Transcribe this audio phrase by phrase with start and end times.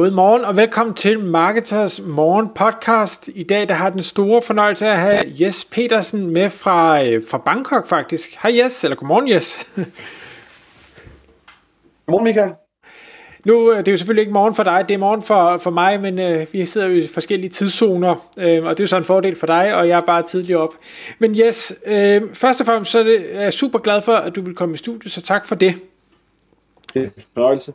[0.00, 3.30] Godmorgen og velkommen til Marketers Morgen podcast.
[3.34, 7.38] I dag der har den store fornøjelse at have Jes Petersen med fra, øh, fra
[7.38, 8.38] Bangkok faktisk.
[8.42, 9.66] Hej Jes, eller godmorgen Jes.
[12.06, 12.52] Godmorgen Michael.
[13.44, 15.70] Nu øh, det er jo selvfølgelig ikke morgen for dig, det er morgen for, for
[15.70, 18.96] mig, men øh, vi sidder jo i forskellige tidszoner, øh, og det er jo så
[18.96, 20.74] en fordel for dig, og jeg er bare tidligt op.
[21.18, 24.36] Men yes, øh, først og fremmest så er, det, er jeg super glad for, at
[24.36, 25.74] du vil komme i studiet, så tak for det.
[26.94, 27.72] Det er en fornøjelse.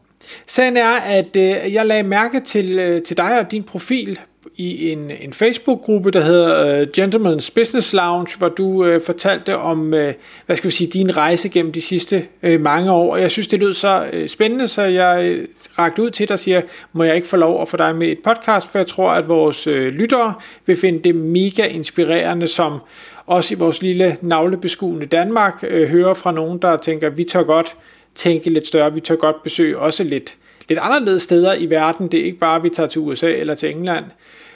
[0.47, 4.19] Sagen er, at øh, jeg lagde mærke til, øh, til dig og din profil
[4.57, 9.93] i en, en Facebook-gruppe, der hedder øh, Gentleman's Business Lounge, hvor du øh, fortalte om,
[9.93, 10.13] øh,
[10.45, 13.11] hvad skal vi sige, din rejse gennem de sidste øh, mange år.
[13.11, 15.47] Og jeg synes, det lød så øh, spændende, så jeg øh,
[15.79, 16.61] rakte ud til dig og siger,
[16.93, 19.29] må jeg ikke få lov at få dig med et podcast, for jeg tror, at
[19.29, 20.33] vores øh, lyttere
[20.65, 22.79] vil finde det mega inspirerende, som
[23.25, 27.77] også i vores lille navlebeskuende Danmark øh, hører fra nogen, der tænker, vi tør godt
[28.15, 30.37] tænke lidt større, vi tør godt besøge også lidt,
[30.69, 32.07] lidt anderledes steder i verden.
[32.07, 34.05] Det er ikke bare, at vi tager til USA eller til England,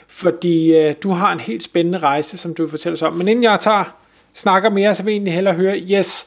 [0.08, 3.12] fordi øh, du har en helt spændende rejse, som du vil fortælle os om.
[3.12, 3.96] Men inden jeg tager,
[4.34, 6.26] snakker mere, så vil jeg egentlig hellere høre, yes,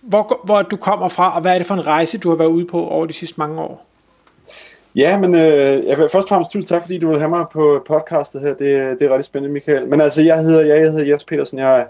[0.00, 2.48] hvor, hvor du kommer fra, og hvad er det for en rejse, du har været
[2.48, 3.86] ude på over de sidste mange år?
[4.94, 7.44] Ja, men øh, jeg vil først og fremmest tusind tak, fordi du vil have mig
[7.52, 8.48] på podcastet her.
[8.48, 9.86] Det, det er rigtig spændende, Michael.
[9.86, 11.84] Men altså, jeg hedder, jeg, jeg hedder Jes Petersen, jeg er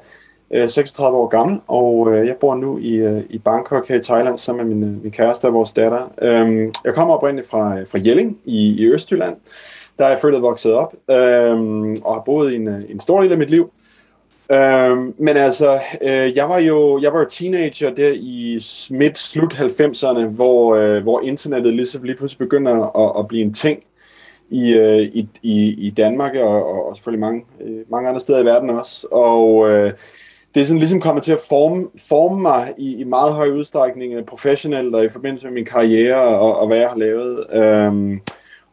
[0.51, 4.03] øh, 36 år gammel, og øh, jeg bor nu i, øh, i Bangkok her i
[4.03, 6.13] Thailand sammen med min, øh, min kæreste og vores datter.
[6.23, 9.37] Øhm, jeg kommer oprindeligt fra, øh, fra Jelling i, i Østjylland.
[9.99, 13.01] Der er jeg født og vokset op, øhm, og har boet i en, øh, en
[13.01, 13.71] stor del af mit liv.
[14.53, 19.55] Øhm, men altså, øh, jeg var jo jeg var jo teenager der i midt slut
[19.55, 23.83] 90'erne, hvor, øh, hvor internettet lige, lige pludselig begynder at, at blive en ting
[24.51, 28.45] i, øh, i, i, i Danmark og, og selvfølgelig mange, øh, mange andre steder i
[28.45, 29.07] verden også.
[29.11, 29.93] Og øh,
[30.55, 34.13] det er sådan ligesom kommet til at forme, forme mig i, i meget høj udstrækning
[34.13, 37.47] øh, professionelt og i forbindelse med min karriere og, og hvad jeg har lavet.
[37.53, 38.21] Øhm,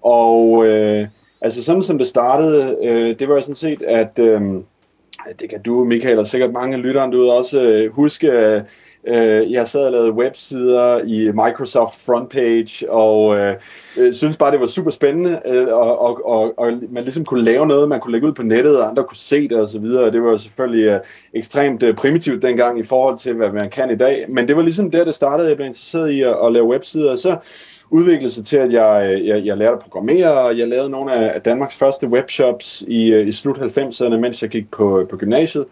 [0.01, 1.07] og øh,
[1.41, 4.41] altså sådan som det startede, øh, det var sådan set, at øh,
[5.39, 8.61] det kan du, Michael, og sikkert mange af lytterne derude også øh, huske, øh,
[9.07, 13.55] Øh, jeg sad og lavede websider i Microsoft Frontpage, og øh,
[13.97, 17.43] øh synes bare, det var super spændende, øh, og, og, og, og man ligesom kunne
[17.43, 20.13] lave noget, man kunne lægge ud på nettet, og andre kunne se det osv., og
[20.13, 20.99] det var selvfølgelig øh,
[21.33, 24.61] ekstremt øh, primitivt dengang i forhold til, hvad man kan i dag, men det var
[24.61, 27.37] ligesom der, det startede, jeg blev interesseret i at, at lave websider, og så
[27.91, 31.13] udviklede sig til, at jeg, øh, jeg, jeg lærte at programmere, og jeg lavede nogle
[31.13, 35.65] af Danmarks første webshops i, øh, i slut 90'erne, mens jeg gik på, på gymnasiet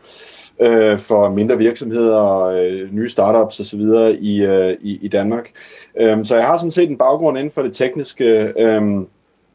[0.59, 3.81] øh, for mindre virksomheder, øh, nye startups osv.
[4.19, 5.49] I, øh, i, i Danmark.
[5.99, 8.81] Øh, så jeg har sådan set en baggrund inden for det tekniske, øh,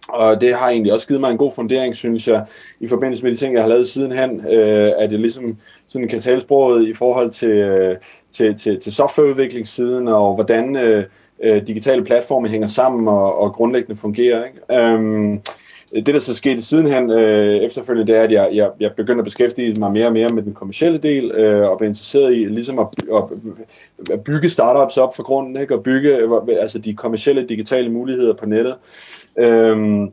[0.08, 2.44] og det har egentlig også givet mig en god fundering, synes jeg,
[2.80, 6.20] i forbindelse med de ting, jeg har lavet sidenhen, øh, at jeg ligesom sådan kan
[6.20, 7.96] tale sproget i forhold til, øh,
[8.30, 11.04] til, til, til softwareudviklingssiden, og hvordan øh,
[11.42, 14.44] øh, digitale platforme hænger sammen og, og grundlæggende fungerer.
[14.44, 14.82] Ikke?
[14.82, 15.40] Øhm,
[15.94, 19.24] det, der så skete sidenhen øh, efterfølgende, det er, at jeg, jeg, jeg begyndte at
[19.24, 22.78] beskæftige mig mere og mere med den kommercielle del, øh, og blev interesseret i ligesom
[22.78, 23.24] at, at,
[24.12, 25.74] at bygge startups op for grunden, ikke?
[25.74, 26.18] og bygge
[26.60, 28.74] altså de kommercielle digitale muligheder på nettet.
[29.38, 30.08] Øh,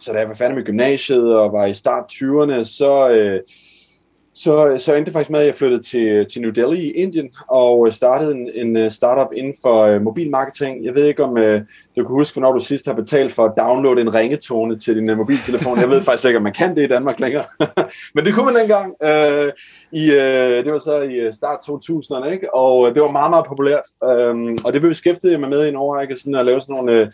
[0.00, 3.10] så da jeg var færdig med gymnasiet og var i start 20'erne, så...
[3.10, 3.40] Øh,
[4.34, 7.28] så, så endte det faktisk med, at jeg flyttede til, til New Delhi i Indien
[7.48, 10.84] og startede en, en øh, startup inden for uh, mobilmarketing.
[10.84, 11.60] Jeg ved ikke, om uh,
[11.96, 15.10] du kan huske, hvornår du sidst har betalt for at downloade en ringetone til din
[15.10, 15.78] uh, mobiltelefon.
[15.78, 17.44] Jeg ved faktisk ikke, om man kan det i Danmark længere.
[18.14, 18.94] Men det kunne man dengang.
[19.04, 19.48] Uh,
[19.92, 22.54] i, uh, det var så i start 2000'erne, ikke?
[22.54, 23.86] og det var meget, meget populært.
[24.02, 27.02] Um, og det blev beskæftiget mig med i en overrække, sådan at lave sådan nogle...
[27.02, 27.08] Uh,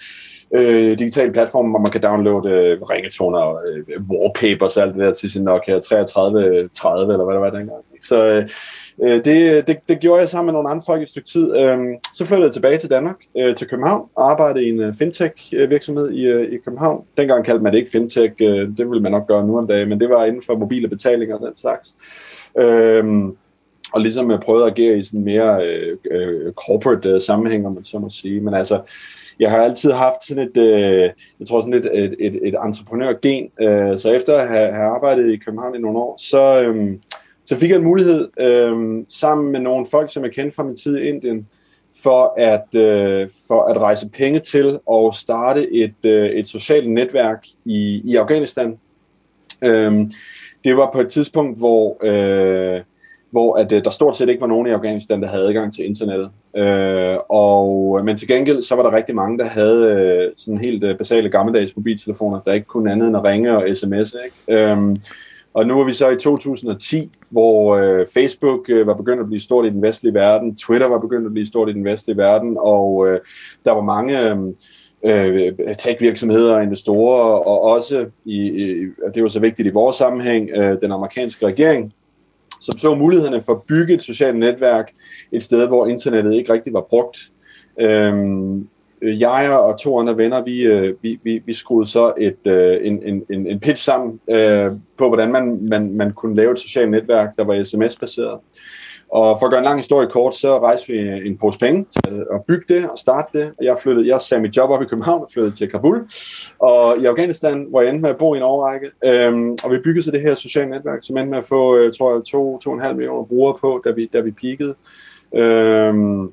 [0.56, 5.02] øh, digitale platforme, hvor man kan downloade øh, ringetoner og øh, wallpapers og alt det
[5.02, 7.84] der til sin Nokia 3330 eller hvad det var dengang.
[8.02, 8.48] Så øh,
[9.02, 11.56] øh, det, det, det gjorde jeg sammen med nogle andre folk i et stykke tid.
[11.56, 11.78] Øh,
[12.14, 16.08] så flyttede jeg tilbage til Danmark, øh, til København, og arbejdede i en øh, fintech-virksomhed
[16.08, 17.04] øh, i, øh, i København.
[17.16, 19.88] Dengang kaldte man det ikke fintech, øh, det ville man nok gøre nu om dagen,
[19.88, 21.96] men det var inden for mobile betalinger og den slags.
[22.58, 23.04] Øh,
[23.92, 27.74] og ligesom jeg prøvede at agere i sådan mere øh, øh, corporate øh, sammenhæng, om
[27.74, 28.40] man så må sige.
[28.40, 28.80] Men altså,
[29.40, 33.50] jeg har altid haft sådan et, øh, jeg tror sådan et, et, et, et entreprenørgen,
[33.60, 36.98] øh, så efter at have, have arbejdet i København i nogle år, så, øh,
[37.44, 40.76] så fik jeg en mulighed øh, sammen med nogle folk, som jeg kendte fra min
[40.76, 41.46] tid i Indien,
[42.02, 47.46] for at, øh, for at rejse penge til og starte et, øh, et socialt netværk
[47.64, 48.78] i, i Afghanistan.
[49.64, 50.06] Øh,
[50.64, 52.82] det var på et tidspunkt, hvor øh,
[53.30, 55.86] hvor at, øh, der stort set ikke var nogen i Afghanistan, der havde adgang til
[55.86, 56.30] internettet.
[56.56, 60.58] Øh, og, øh, men til gengæld, så var der rigtig mange, der havde øh, sådan
[60.58, 64.16] helt øh, basale gammeldags mobiltelefoner, der ikke kunne andet end at ringe og sms.
[64.24, 64.62] Ikke?
[64.72, 64.96] Øh,
[65.54, 69.40] og nu er vi så i 2010, hvor øh, Facebook øh, var begyndt at blive
[69.40, 72.56] stort i den vestlige verden, Twitter var begyndt at blive stort i den vestlige verden,
[72.60, 73.20] og øh,
[73.64, 74.54] der var mange øhm,
[75.06, 79.96] øh, tech-virksomheder og investorer, og også, i, i, og det var så vigtigt i vores
[79.96, 81.92] sammenhæng, øh, den amerikanske regering,
[82.60, 84.92] som så mulighederne for at bygge et socialt netværk
[85.32, 87.18] et sted, hvor internettet ikke rigtig var brugt.
[87.80, 88.68] Øhm,
[89.02, 93.24] jeg og to andre venner, vi, øh, vi, vi, vi skruede så et, øh, en,
[93.30, 97.36] en, en pitch sammen øh, på, hvordan man, man, man kunne lave et socialt netværk,
[97.36, 98.40] der var sms-baseret.
[99.08, 102.24] Og for at gøre en lang historie kort, så rejste vi en pose penge til
[102.34, 103.52] at bygge det og starte det.
[103.62, 106.06] Jeg, flyttede, jeg sagde mit job op i København og flyttede til Kabul.
[106.58, 108.90] Og i Afghanistan, hvor jeg endte med at bo i en overrække.
[109.04, 111.92] Øhm, og vi byggede så det her sociale netværk, som endte med at få, øh,
[111.98, 114.74] tror jeg, to, to og en halv millioner brugere på, da vi, da vi peakede.
[115.34, 116.32] Øhm,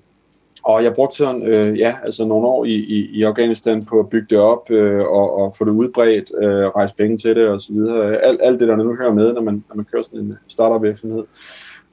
[0.65, 4.09] og jeg brugte sådan, øh, ja, altså nogle år i, i, i Afghanistan på at
[4.09, 7.61] bygge det op øh, og, og få det udbredt, øh, rejse penge til det og
[7.61, 8.17] så videre.
[8.17, 10.83] Alt, alt det, der nu hører med, når man, når man kører sådan en startup
[10.83, 11.23] virksomhed.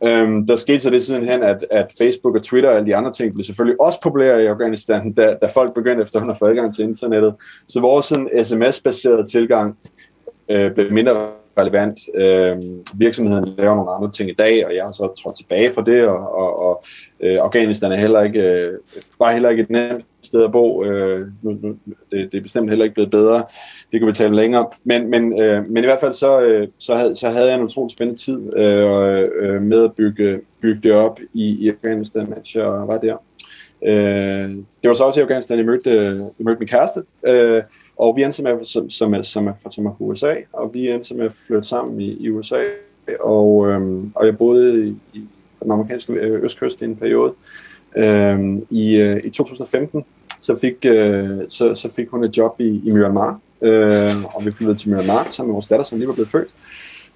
[0.05, 3.13] Øhm, der skete så det sidenhen, at, at Facebook og Twitter og alle de andre
[3.13, 6.75] ting blev selvfølgelig også populære i Afghanistan, da, da folk begyndte efterhånden at få adgang
[6.75, 7.35] til internettet.
[7.69, 9.79] Så vores sådan, sms-baserede tilgang
[10.49, 11.29] øh, blev mindre
[11.61, 11.99] relevant.
[12.15, 12.57] Øh,
[12.95, 16.03] virksomheden laver nogle andre ting i dag, og jeg har så trådt tilbage fra det,
[16.05, 16.85] og, og, og
[17.21, 18.73] øh, Afghanistan er heller ikke, øh,
[19.19, 20.85] bare heller ikke et nemt sted at bo.
[20.85, 21.77] Øh, nu, nu,
[22.11, 23.45] det, det er bestemt heller ikke blevet bedre.
[23.93, 24.67] Det kan vi tale længere.
[24.85, 27.65] Men, men, øh, men i hvert fald så, øh, så, havde, så havde jeg en
[27.65, 32.57] utrolig spændende tid øh, øh, med at bygge, bygge det op i, i Afghanistan, mens
[32.57, 33.17] jeg var der.
[33.85, 34.51] Øh,
[34.83, 37.03] det var så også i Afghanistan, jeg mødte, øh, jeg mødte min kæreste.
[37.27, 37.63] Øh,
[38.03, 40.91] og vi endte med, som, som, er, som, er, som er fra USA, og vi
[40.91, 42.63] endte med at flytte sammen i, i USA,
[43.21, 45.25] og, øhm, og jeg boede i, i
[45.63, 47.33] den amerikanske øh, østkyst i en periode.
[47.97, 50.05] Øhm, i, øh, I 2015
[50.41, 54.51] så fik, øh, så, så fik hun et job i, i Myanmar, øh, og vi
[54.51, 56.49] flyttede til Myanmar sammen med vores datter, som lige var blevet født.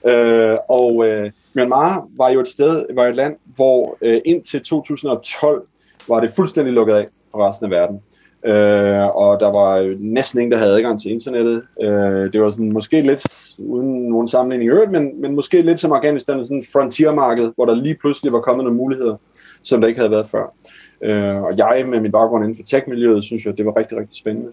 [0.06, 5.66] Øh, og øh, Myanmar var jo et sted, var et land, hvor øh, indtil 2012
[6.08, 7.96] var det fuldstændig lukket af for resten af verden.
[7.96, 8.15] Øh,
[8.46, 11.62] Øh, og der var næsten ingen, der havde adgang til internettet.
[11.82, 13.22] Øh, det var sådan, måske lidt,
[13.58, 17.64] uden nogen sammenligning i øvrigt, men, men måske lidt som Afghanistan, sådan en frontiermarked, hvor
[17.64, 19.16] der lige pludselig var kommet nogle muligheder,
[19.62, 20.54] som der ikke havde været før.
[21.02, 24.16] Øh, og jeg med min baggrund inden for tech-miljøet, synes jeg, det var rigtig, rigtig
[24.16, 24.50] spændende.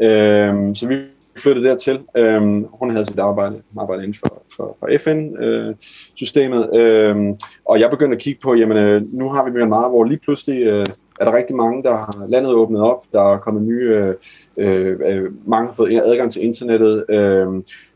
[0.00, 0.96] Øh, så vi
[1.40, 2.00] flyttede dertil.
[2.16, 7.90] Øhm, hun havde sit arbejde, arbejde inden for, for, for FN-systemet, øh, øhm, og jeg
[7.90, 10.86] begyndte at kigge på, jamen øh, nu har vi Myanmar, hvor lige pludselig øh,
[11.20, 14.14] er der rigtig mange, der har landet åbnet op, der er kommet nye,
[14.56, 17.46] øh, øh, mange har fået adgang til internettet, øh,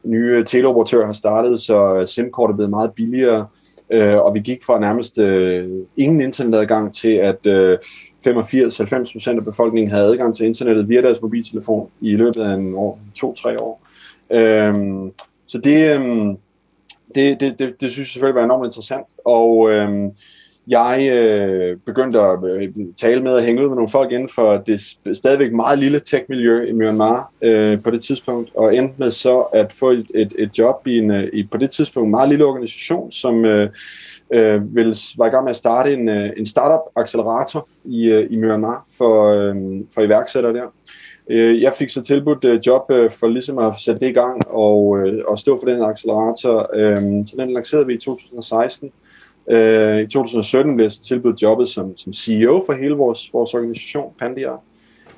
[0.05, 3.60] nye teleoperatører har startet, så øh, SIM-kort er blevet meget billigere, øh,
[3.93, 7.79] øh, og vi gik fra nærmest øh, ingen internetadgang til, at øh,
[8.27, 12.99] 85-90% af befolkningen havde adgang til internettet via deres mobiltelefon i løbet af en år,
[13.15, 13.83] to-tre år.
[14.33, 14.75] Øh,
[15.47, 16.27] så det, øh,
[17.15, 20.11] det, det, det, det synes jeg selvfølgelig var enormt interessant, og øh,
[20.69, 22.69] jeg øh, begyndte at øh,
[23.01, 24.81] tale med og hænge ud med nogle folk inden for det
[25.17, 29.73] stadigvæk meget lille tech-miljø i Myanmar øh, på det tidspunkt, og endte med så at
[29.73, 33.13] få et, et, et job i en øh, i, på det tidspunkt meget lille organisation,
[33.13, 33.71] som øh,
[34.33, 34.61] øh,
[35.19, 39.27] var i gang med at starte en, øh, en startup-accelerator i, øh, i Myanmar for,
[39.29, 39.57] øh,
[39.95, 40.67] for iværksættere der.
[41.61, 44.81] Jeg fik så tilbudt job for ligesom at sætte det i gang og,
[45.27, 46.71] og stå for den accelerator.
[47.27, 48.93] Så den lancerede vi i 2016.
[49.51, 54.13] Øh, I 2017 blev jeg tilbudt jobbet som, som CEO for hele vores, vores organisation,
[54.19, 54.51] Pandia.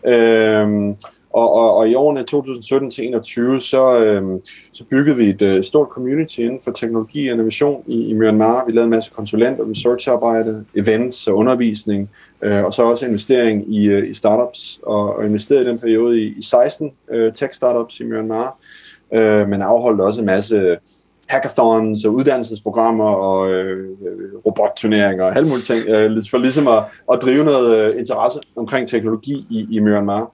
[0.07, 0.95] Øh,
[1.33, 4.41] og, og, og i årene 2017 til 2021, så, øh,
[4.73, 8.65] så byggede vi et øh, stort community inden for teknologi og innovation i, i Myanmar.
[8.67, 12.11] Vi lavede en masse konsulent- og researcharbejde, events og undervisning,
[12.43, 16.21] øh, og så også investering i, øh, i startups, og, og investerede i den periode
[16.21, 18.59] i, i 16 øh, tech-startups i Myanmar,
[19.15, 20.77] øh, men afholdt også en masse
[21.29, 23.89] hackathons og uddannelsesprogrammer og øh,
[24.47, 28.89] robotturneringer og alle mulige ting, øh, for ligesom at, at drive noget øh, interesse omkring
[28.89, 30.31] teknologi i, i Myanmar.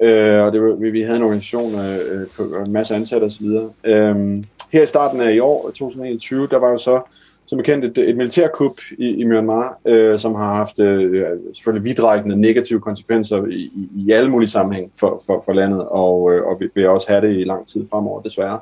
[0.00, 3.46] Øh, og det var, vi, vi havde en organisation øh, på en masse ansatte osv.
[3.84, 7.00] Øh, her i starten af i år, 2021, der var jo så
[7.46, 12.40] som bekendt et, et militærkup i, i Myanmar, øh, som har haft øh, selvfølgelig vidtrækkende
[12.40, 16.60] negative konsekvenser i, i, i alle mulige sammenhæng for, for, for landet, og, øh, og
[16.60, 18.60] vi vil også have det i lang tid fremover, desværre.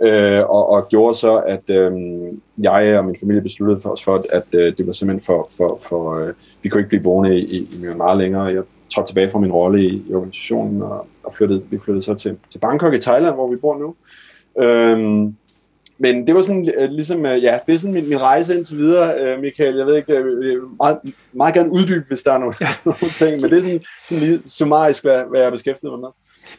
[0.00, 1.92] Øh, og, og gjorde så, at øh,
[2.58, 5.78] jeg og min familie besluttede for os for, at øh, det var simpelthen for, for,
[5.88, 8.44] for øh, vi kunne ikke blive boende i, i Myanmar længere.
[8.44, 8.62] Jeg
[8.94, 12.36] trådte tilbage fra min rolle i, i organisationen, og, og flyttede, vi flyttede så til,
[12.50, 13.94] til Bangkok i Thailand, hvor vi bor nu.
[14.64, 15.28] Øh,
[15.98, 18.78] men det var sådan uh, ligesom, uh, ja, det er sådan min, min rejse indtil
[18.78, 19.76] videre, uh, Michael.
[19.76, 20.98] Jeg ved ikke, uh, meget,
[21.32, 22.68] meget gerne uddybe, hvis der er nogle, ja.
[22.84, 26.00] nogle ting, men det er sådan, sådan lige summarisk, hvad, hvad jeg har beskæftiget mig
[26.00, 26.08] med.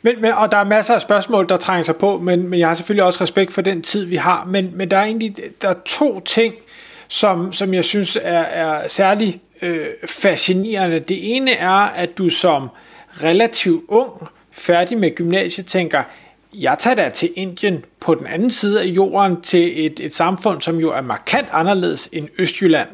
[0.01, 2.67] Men, men, og der er masser af spørgsmål, der trænger sig på, men, men jeg
[2.67, 4.46] har selvfølgelig også respekt for den tid, vi har.
[4.46, 6.53] Men, men der er egentlig der er to ting,
[7.08, 11.00] som, som jeg synes er, er særlig øh, fascinerende.
[11.00, 12.70] Det ene er, at du som
[13.24, 14.12] relativt ung,
[14.51, 16.03] færdig med gymnasiet, tænker,
[16.54, 20.62] jeg tager da til Indien på den anden side af jorden til et, et samfund,
[20.62, 22.89] som jo er markant anderledes end Østjylland.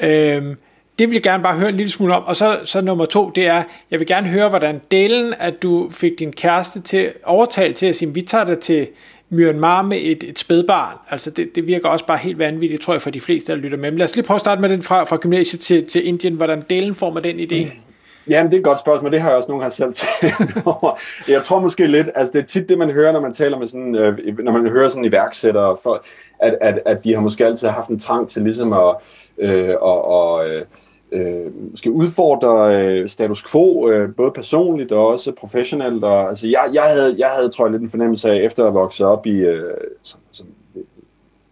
[0.00, 0.56] Øhm,
[0.98, 2.24] det vil jeg gerne bare høre en lille smule om.
[2.24, 5.90] Og så, så nummer to, det er, jeg vil gerne høre, hvordan delen, at du
[5.90, 8.88] fik din kæreste til overtalt til at sige, vi tager dig til
[9.28, 10.96] Myanmar med et, et spædbarn.
[11.10, 13.78] Altså det, det virker også bare helt vanvittigt, tror jeg, for de fleste, der lytter
[13.78, 13.90] med.
[13.90, 16.34] Men lad os lige prøve at starte med den fra, fra gymnasiet til, til Indien.
[16.34, 17.64] Hvordan delen får man den idé?
[17.64, 17.93] Mm.
[18.30, 19.12] Ja, Jamen, det er et godt spørgsmål.
[19.12, 20.98] Det har jeg også nogle gange selv tænkt over.
[21.28, 23.68] Jeg tror måske lidt, altså det er tit det, man hører, når man taler med
[23.68, 26.04] sådan, øh, når man hører sådan iværksættere, for,
[26.38, 28.94] at, at, at de har måske altid haft en trang til ligesom at,
[29.38, 30.64] øh, og, og, øh,
[31.12, 36.04] øh, måske udfordre øh, status quo, øh, både personligt og også professionelt.
[36.04, 38.74] Og, altså, jeg, jeg, havde, jeg havde, tror jeg, lidt en fornemmelse af, efter at
[38.74, 40.46] vokse op i, øh, som, som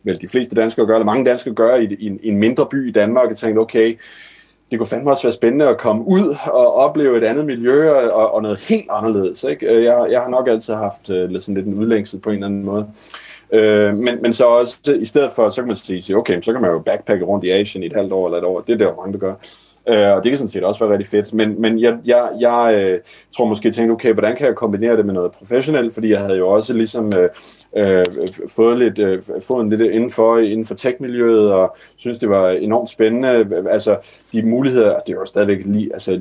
[0.03, 2.67] vel de fleste danskere gør, eller mange danskere gør, i, i, en, i en mindre
[2.67, 3.99] by i Danmark, og tænkte, okay,
[4.73, 8.35] det kunne fandme også være spændende at komme ud og opleve et andet miljø og,
[8.35, 9.45] og noget helt anderledes.
[9.45, 9.67] Ikke?
[9.67, 12.47] Øh, jeg, jeg har nok altid haft uh, sådan lidt en udlængsel på en eller
[12.47, 12.87] anden måde.
[13.51, 16.63] Uh, men, men så også, i stedet for, så kan man sige, okay, så kan
[16.63, 18.61] man jo backpacke rundt i Asien i et halvt år eller et år.
[18.61, 19.35] Det er der mange, der gør.
[19.89, 21.35] Øh, og det kan sådan set også være rigtig fedt.
[21.35, 23.01] Men, men jeg, jeg, jeg øh,
[23.37, 25.95] tror måske tænkte, okay, hvordan kan jeg kombinere det med noget professionelt?
[25.95, 27.29] Fordi jeg havde jo også ligesom øh,
[27.77, 28.05] øh,
[28.49, 33.47] fået lidt øh, fået lidt indenfor inden for tech-miljøet og synes det var enormt spændende.
[33.71, 33.97] Altså
[34.33, 36.21] de muligheder, det var stadigvæk lige altså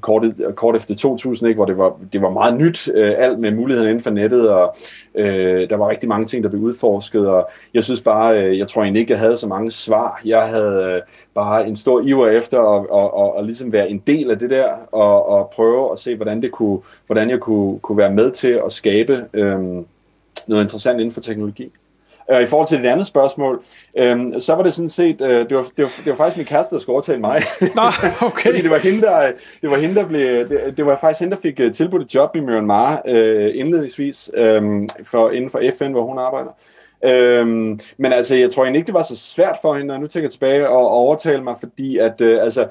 [0.00, 0.22] kort,
[0.54, 3.90] kort efter 2000, ikke, hvor det var det var meget nyt øh, alt med mulighederne
[3.90, 4.76] inden for nettet og
[5.14, 8.68] øh, der var rigtig mange ting der blev udforsket og jeg synes bare øh, jeg
[8.68, 10.20] tror egentlig ikke jeg havde så mange svar.
[10.24, 11.00] Jeg havde øh,
[11.34, 14.50] bare en stor iver efter at, at, at, at ligesom være en del af det
[14.50, 18.30] der og, og prøve at se hvordan det kunne hvordan jeg kunne kunne være med
[18.30, 19.60] til at skabe øh,
[20.46, 21.72] noget interessant inden for teknologi.
[22.30, 23.62] Øh, I forhold til det andet spørgsmål,
[23.98, 26.46] øhm, så var det sådan set, øh, det, var, det, var, det var faktisk min
[26.46, 27.42] kæreste, der skulle overtale mig.
[27.60, 27.82] Nå,
[28.26, 28.50] okay.
[28.50, 29.32] Fordi det var hende, der,
[29.62, 32.14] det var hende, der blev, det, det var faktisk hende, der fik øh, tilbudt et
[32.14, 34.62] job i Myanmar øh, indledningsvis øh,
[35.04, 36.50] for, inden for FN, hvor hun arbejder.
[37.04, 40.06] Øhm, men altså, jeg tror egentlig ikke, det var så svært for hende, når nu
[40.06, 42.66] tænker jeg tilbage, at overtale mig, fordi at, øh, altså,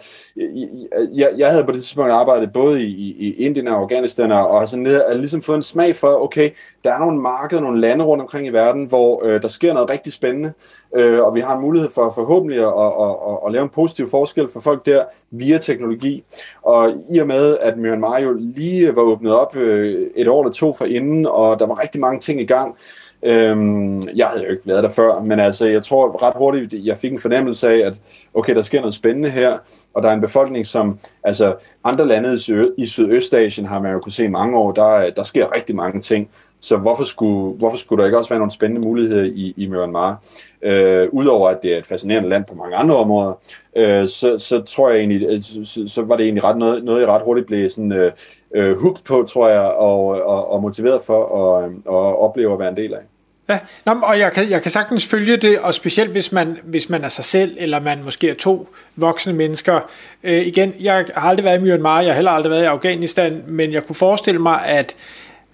[1.13, 4.77] jeg, jeg havde på det tidspunkt arbejdet både i, i Indien og Afghanistan, og altså
[4.77, 6.49] ned, og ligesom fået en smag for, okay,
[6.83, 9.89] der er nogle markeder, nogle lande rundt omkring i verden, hvor øh, der sker noget
[9.89, 10.53] rigtig spændende,
[10.95, 14.09] øh, og vi har en mulighed for forhåbentlig at, at, at, at lave en positiv
[14.09, 16.23] forskel for folk der via teknologi.
[16.61, 20.53] Og i og med, at Myanmar jo lige var åbnet op øh, et år eller
[20.53, 22.75] to for inden, og der var rigtig mange ting i gang,
[23.23, 26.97] Øhm, jeg havde jo ikke været der før, men altså, jeg tror ret hurtigt, jeg
[26.97, 28.01] fik en fornemmelse af, at
[28.33, 29.57] okay, der sker noget spændende her,
[29.93, 32.39] og der er en befolkning, som, altså andre lande
[32.77, 36.01] i Sydøstasien har man jo kunne se i mange år, der, der sker rigtig mange
[36.01, 39.67] ting, så hvorfor skulle, hvorfor skulle der ikke også være nogle spændende muligheder i, i
[39.67, 40.23] Myanmar?
[40.61, 43.33] Øh, Udover at det er et fascinerende land på mange andre områder,
[43.75, 47.01] øh, så, så tror jeg egentlig, øh, så, så var det egentlig ret noget, noget
[47.01, 48.11] jeg ret hurtigt blev sådan øh,
[48.55, 52.59] øh, hooked på, tror jeg, og, og, og motiveret for at, øh, at opleve at
[52.59, 53.10] være en del af.
[53.51, 56.89] Ja, Nå, og jeg kan, jeg kan sagtens følge det, og specielt hvis man, hvis
[56.89, 59.79] man er sig selv, eller man måske er to voksne mennesker.
[60.23, 63.43] Øh, igen, jeg har aldrig været i Myanmar, jeg har heller aldrig været i Afghanistan,
[63.47, 64.95] men jeg kunne forestille mig, at,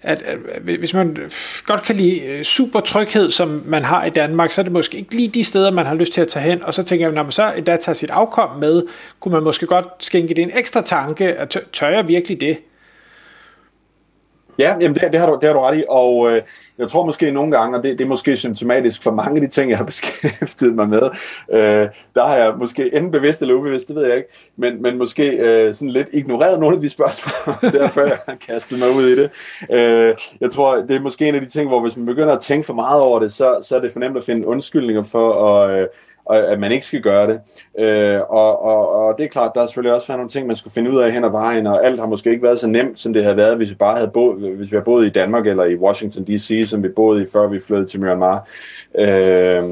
[0.01, 1.31] at, at hvis man
[1.65, 4.97] godt kan lide øh, super tryghed, som man har i Danmark, så er det måske
[4.97, 6.63] ikke lige de steder, man har lyst til at tage hen.
[6.63, 8.83] Og så tænker jeg, når man så endda tager sit afkom med,
[9.19, 12.57] kunne man måske godt skænke det en ekstra tanke, at tør jeg virkelig det?
[14.59, 16.41] Ja, jamen det, det, har du, det har du ret i, og øh,
[16.77, 19.47] jeg tror måske nogle gange, og det, det er måske symptomatisk for mange af de
[19.47, 21.01] ting, jeg har beskæftiget mig med,
[21.51, 24.97] øh, der har jeg måske enten bevidst eller ubevidst, det ved jeg ikke, men, men
[24.97, 29.07] måske øh, sådan lidt ignoreret nogle af de spørgsmål, derfor jeg har kastet mig ud
[29.07, 29.29] i det.
[29.71, 32.41] Øh, jeg tror, det er måske en af de ting, hvor hvis man begynder at
[32.41, 35.47] tænke for meget over det, så, så er det for nemt at finde undskyldninger for
[35.47, 35.87] at, øh,
[36.29, 37.39] og at man ikke skal gøre det.
[37.79, 40.55] Øh, og, og, og det er klart, der er selvfølgelig også været nogle ting, man
[40.55, 42.99] skulle finde ud af hen ad vejen, og alt har måske ikke været så nemt,
[42.99, 45.47] som det havde været, hvis vi bare havde boet, hvis vi havde boet i Danmark
[45.47, 48.47] eller i Washington D.C., som vi boede i, før vi flyttede til Myanmar.
[48.99, 49.63] Øh,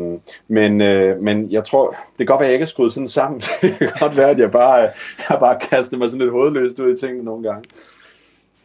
[0.47, 3.07] men, øh, men jeg tror, det kan godt være, at jeg ikke er skruet sådan
[3.07, 3.41] sammen.
[3.61, 4.89] det kan godt være, at jeg bare,
[5.29, 7.63] jeg bare kastet mig sådan lidt hovedløst ud i tingene nogle gange.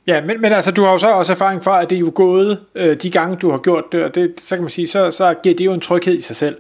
[0.07, 2.13] Ja, men, men altså, du har jo så også erfaring fra, at det er jo
[2.15, 5.11] gået øh, de gange, du har gjort det, og det, så kan man sige, så,
[5.11, 6.57] så giver det jo en tryghed i sig selv.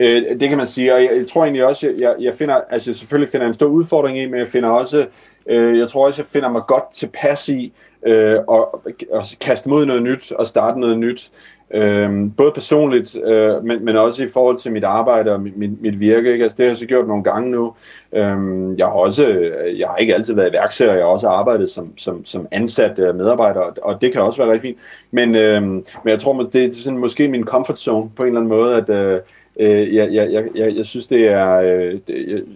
[0.00, 2.92] Øh, det kan man sige, og jeg, jeg tror egentlig også, jeg, jeg finder, altså
[2.92, 5.06] selvfølgelig finder en stor udfordring i, men jeg finder også,
[5.46, 7.72] øh, jeg tror også, jeg finder mig godt tilpas i
[8.06, 11.30] øh, og, og kaste mod noget nyt og starte noget nyt.
[11.70, 15.82] Øh, både personligt, øh, men, men også i forhold til mit arbejde og mit, mit,
[15.82, 16.32] mit virke.
[16.32, 16.44] Ikke?
[16.44, 17.74] Altså, det har jeg så gjort nogle gange nu.
[18.12, 21.70] Øh, jeg har også, øh, jeg har ikke altid været iværksætter, jeg har også arbejdet
[21.70, 24.78] som, som, som ansat øh, medarbejder, og det kan også være rigtig fint.
[25.10, 28.40] Men, øh, men jeg tror, det er sådan, måske min comfort zone på en eller
[28.40, 29.20] anden måde, at øh,
[29.60, 32.00] øh jeg, jeg, jeg, jeg, jeg synes, det er, øh,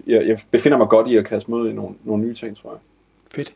[0.06, 2.70] jeg, jeg befinder mig godt i at kaste mod i nogle, nogle nye ting, tror
[2.70, 2.78] jeg.
[3.34, 3.52] Fedt.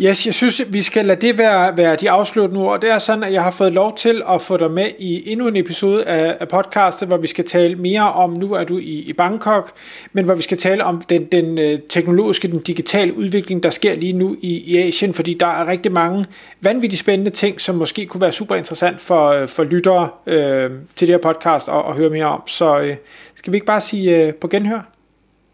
[0.00, 2.80] Yes, jeg synes, vi skal lade det være, være de afsluttende ord.
[2.80, 5.48] Det er sådan, at jeg har fået lov til at få dig med i endnu
[5.48, 9.00] en episode af, af podcastet, hvor vi skal tale mere om, nu er du i,
[9.00, 9.72] i Bangkok,
[10.12, 13.94] men hvor vi skal tale om den, den øh, teknologiske, den digitale udvikling, der sker
[13.94, 16.26] lige nu i, i Asien, fordi der er rigtig mange
[16.60, 21.08] vanvittigt spændende ting, som måske kunne være super interessant for, øh, for lyttere øh, til
[21.08, 22.42] det her podcast at, at høre mere om.
[22.46, 22.96] Så øh,
[23.34, 24.90] skal vi ikke bare sige øh, på genhør?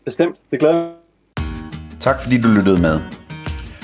[0.04, 0.88] Bestemt, det glæder
[2.00, 3.25] Tak fordi du lyttede med.